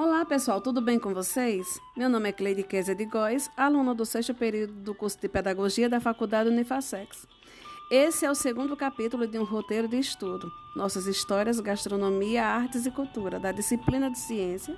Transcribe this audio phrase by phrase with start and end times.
[0.00, 1.80] Olá pessoal, tudo bem com vocês?
[1.96, 5.88] Meu nome é Cleide Kézia de Góes, aluna do sexto período do curso de Pedagogia
[5.88, 7.26] da Faculdade Unifacex.
[7.90, 12.92] Esse é o segundo capítulo de um roteiro de estudo, Nossas Histórias, Gastronomia, Artes e
[12.92, 14.76] Cultura, da disciplina de Ciência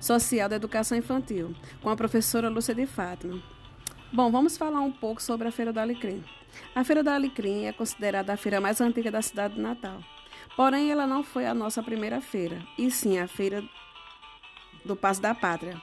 [0.00, 3.40] Social da Educação Infantil, com a professora Lúcia de Fátima.
[4.12, 6.24] Bom, vamos falar um pouco sobre a Feira do Alecrim.
[6.74, 10.02] A Feira do Alecrim é considerada a feira mais antiga da cidade de Natal.
[10.56, 13.62] Porém, ela não foi a nossa primeira feira, e sim a feira
[14.88, 15.80] do Passo da Pátria.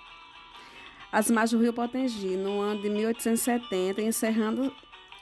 [1.12, 4.74] As margens do Rio Potengi, no ano de 1870, encerrando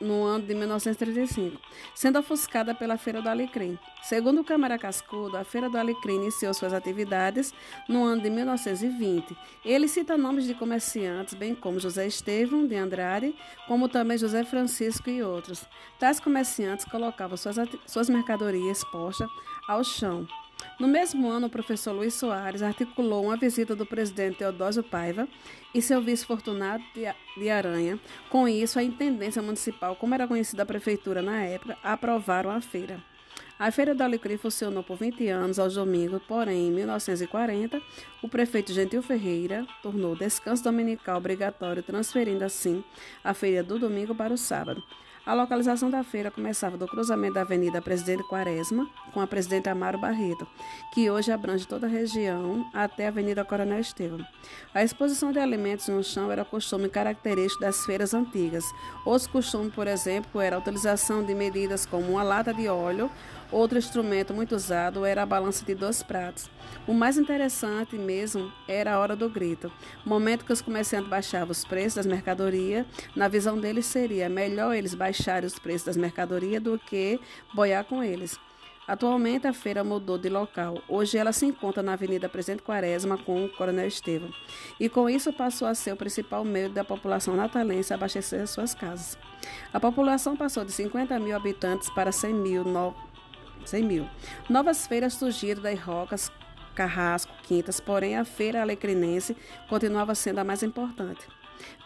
[0.02, 1.60] no ano de 1935,
[1.96, 3.77] sendo ofuscada pela Feira do Alecrim.
[4.02, 7.54] Segundo o Câmara Cascudo, a Feira do Alecrim iniciou suas atividades
[7.88, 9.36] no ano de 1920.
[9.64, 13.36] Ele cita nomes de comerciantes, bem como José Estevão de Andrade,
[13.68, 15.66] como também José Francisco e outros.
[16.00, 17.55] Tais comerciantes colocavam suas,
[17.86, 19.30] suas mercadorias expostas
[19.68, 20.27] ao chão,
[20.80, 25.27] no mesmo ano, o professor Luiz Soares articulou uma visita do presidente Teodósio Paiva
[25.74, 26.84] e seu vice Fortunato
[27.38, 27.99] de Aranha.
[28.29, 33.01] Com isso, a intendência municipal, como era conhecida a prefeitura na época, aprovaram a feira.
[33.57, 37.82] A Feira do Alecrim funcionou por 20 anos aos domingos, porém, em 1940,
[38.21, 42.84] o prefeito Gentil Ferreira tornou o descanso dominical obrigatório, transferindo assim
[43.24, 44.84] a feira do domingo para o sábado.
[45.26, 49.98] A localização da feira começava do cruzamento da Avenida Presidente Quaresma com a Presidente Amaro
[49.98, 50.46] Barreto,
[50.93, 54.20] que hoje abrange toda a região até a Avenida Coronel Estevam.
[54.74, 58.66] A exposição de alimentos no chão era costume característico das feiras antigas.
[59.05, 63.10] Outros costumes, por exemplo, era a utilização de medidas como uma lata de óleo
[63.54, 66.50] Outro instrumento muito usado era a balança de dois pratos.
[66.88, 69.72] O mais interessante mesmo era a hora do grito,
[70.03, 72.84] momento que os comerciantes baixavam os preços das mercadorias.
[73.16, 75.12] Na visão deles seria melhor eles baixarem
[75.46, 77.19] os preços das mercadorias do que
[77.53, 78.40] boiar com eles.
[78.86, 80.81] Atualmente a feira mudou de local.
[80.90, 84.30] Hoje ela se encontra na Avenida Presidente Quaresma com o Coronel Estevam.
[84.78, 89.18] E com isso passou a ser o principal meio da população natalense abastecer suas casas.
[89.72, 92.66] A população passou de 50 mil habitantes para 100 mil
[93.66, 94.09] 100 mil.
[94.50, 96.29] Novas feiras surgiram das rocas,
[96.75, 99.38] Carrasco, Quintas, porém a feira alecrinense
[99.69, 101.25] continuava sendo a mais importante.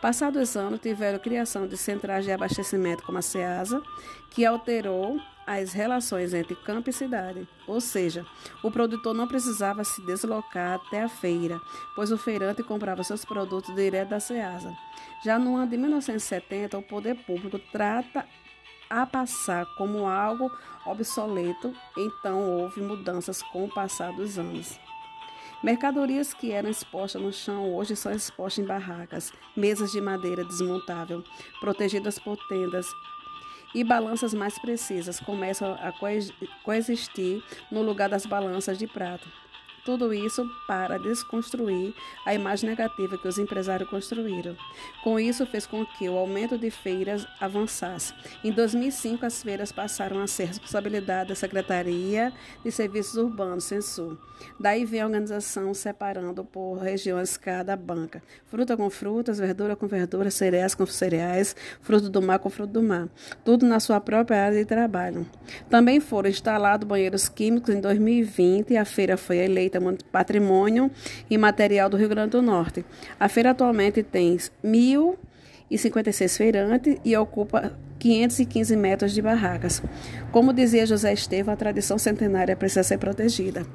[0.02, 3.82] Passados os anos, tiveram criação de centrais de abastecimento como a SEASA,
[4.30, 7.48] que alterou as relações entre campo e cidade.
[7.66, 8.26] Ou seja,
[8.62, 11.60] o produtor não precisava se deslocar até a feira,
[11.96, 14.76] pois o feirante comprava seus produtos direto da SEASA.
[15.24, 18.26] Já no ano de 1970, o poder público trata
[18.90, 20.52] a passar como algo
[20.86, 24.80] obsoleto, então houve mudanças com o passar dos anos.
[25.64, 31.24] Mercadorias que eram expostas no chão hoje são expostas em barracas, mesas de madeira desmontável,
[31.60, 32.86] protegidas por tendas
[33.74, 35.92] e balanças mais precisas começam a
[36.64, 39.26] coexistir no lugar das balanças de prata.
[39.88, 41.94] Tudo isso para desconstruir
[42.26, 44.54] a imagem negativa que os empresários construíram.
[45.02, 48.14] Com isso, fez com que o aumento de feiras avançasse.
[48.44, 52.34] Em 2005, as feiras passaram a ser responsabilidade da Secretaria
[52.66, 54.18] de Serviços Urbanos, Censul.
[54.60, 58.22] Daí vem a organização separando por regiões cada banca.
[58.46, 62.84] Fruta com frutas, verdura com verduras, cereais com cereais, fruto do mar com fruto do
[62.84, 63.08] mar.
[63.44, 65.26] Tudo na sua própria área de trabalho.
[65.70, 69.77] Também foram instalados banheiros químicos em 2020 e a feira foi eleita
[70.12, 70.92] Patrimônio
[71.30, 72.86] Imaterial do Rio Grande do Norte.
[73.20, 79.82] A feira atualmente tem 1.056 feirantes e ocupa 515 metros de barracas.
[80.32, 83.66] Como dizia José Estevam, a tradição centenária precisa ser protegida.